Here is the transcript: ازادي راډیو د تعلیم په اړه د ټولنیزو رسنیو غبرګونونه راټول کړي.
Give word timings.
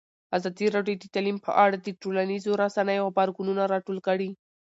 ازادي 0.37 0.67
راډیو 0.75 0.99
د 1.01 1.05
تعلیم 1.13 1.37
په 1.45 1.51
اړه 1.63 1.77
د 1.79 1.87
ټولنیزو 2.01 2.51
رسنیو 2.63 3.05
غبرګونونه 3.11 3.63
راټول 3.73 3.97
کړي. 4.07 4.29